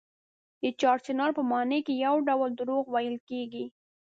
[0.61, 3.65] د چار چنار په ماڼۍ کې یو ډول درواغ ویل کېږي.